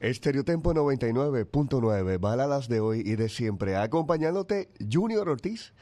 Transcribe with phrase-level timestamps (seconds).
[0.00, 5.72] Estereotempo 99.9, baladas de hoy y de siempre, acompañándote Junior Ortiz,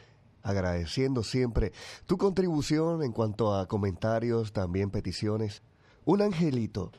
[0.43, 1.73] agradeciendo siempre
[2.07, 5.63] tu contribución en cuanto a comentarios, también peticiones.
[6.07, 6.93] Un angelito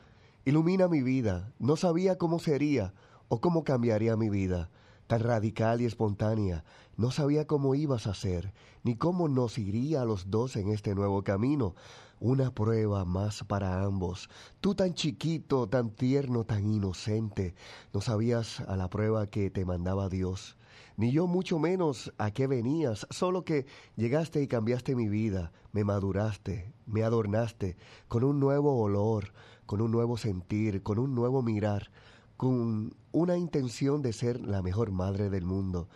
[0.46, 2.94] ilumina mi vida, no sabía cómo sería
[3.30, 4.70] o cómo cambiaría mi vida
[5.08, 6.64] tan radical y espontánea.
[6.98, 8.54] No sabía cómo ibas a ser,
[8.84, 11.76] ni cómo nos iría a los dos en este nuevo camino.
[12.20, 14.30] Una prueba más para ambos.
[14.60, 17.56] Tú tan chiquito, tan tierno, tan inocente.
[17.94, 20.58] No sabías a la prueba que te mandaba Dios.
[20.98, 25.84] Ni yo mucho menos a qué venías, solo que llegaste y cambiaste mi vida, me
[25.84, 29.32] maduraste, me adornaste, con un nuevo olor,
[29.68, 31.92] con un nuevo sentir, con un nuevo mirar
[32.38, 35.90] con una intención de ser la mejor madre del mundo.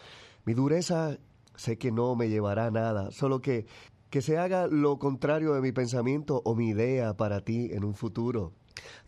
[0.43, 1.17] Mi dureza
[1.55, 3.65] sé que no me llevará a nada, solo que
[4.11, 7.95] que se haga lo contrario de mi pensamiento o mi idea para ti en un
[7.95, 8.51] futuro.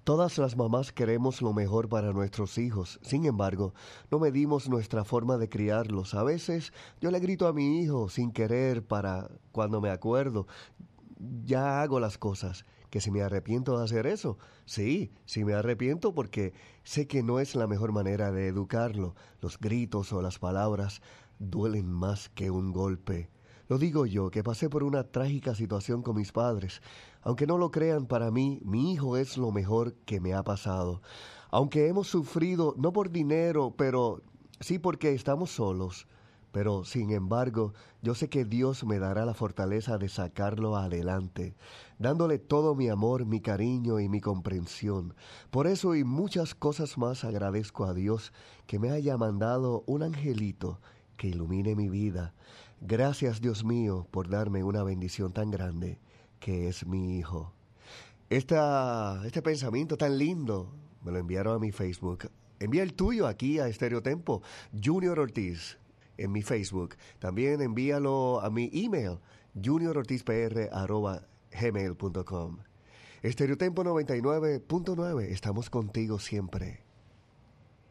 [0.05, 3.74] Todas las mamás queremos lo mejor para nuestros hijos, sin embargo,
[4.10, 6.13] no medimos nuestra forma de criarlos.
[6.13, 10.48] A veces yo le grito a mi hijo sin querer para cuando me acuerdo,
[11.44, 14.38] ya hago las cosas que si me arrepiento de hacer eso.
[14.66, 19.16] Sí, sí me arrepiento porque sé que no es la mejor manera de educarlo.
[19.41, 21.02] Los gritos o las palabras
[21.40, 23.32] duelen más que un golpe.
[23.68, 26.84] Lo digo yo, que pasé por una trágica situación con mis padres.
[27.24, 31.02] Aunque no lo crean, para mí, mi hijo es lo mejor que me ha pasado.
[31.50, 34.22] Aunque hemos sufrido, no por dinero, pero
[34.60, 36.05] sí porque estamos solos.
[36.54, 37.73] Pero, sin embargo,
[38.04, 41.55] yo sé que Dios me dará la fortaleza de sacarlo adelante,
[41.98, 45.15] dándole todo mi amor, mi cariño y mi comprensión.
[45.49, 48.34] Por eso y muchas cosas más agradezco a Dios
[48.68, 50.79] que me haya mandado un angelito
[51.18, 52.35] que ilumine mi vida.
[52.82, 55.99] Gracias, Dios mío, por darme una bendición tan grande
[56.40, 57.51] que es mi hijo.
[58.29, 60.71] Este pensamiento tan lindo
[61.04, 62.29] me lo enviaron a mi Facebook.
[62.60, 64.44] Envía el tuyo aquí a Estereotempo,
[64.84, 65.79] Junior Ortiz
[66.24, 66.96] en mi Facebook.
[67.19, 69.19] También envíalo a mi email,
[69.63, 72.57] juniorortizpr.gmail.com.
[73.22, 76.81] Estereotempo 99.9, estamos contigo siempre.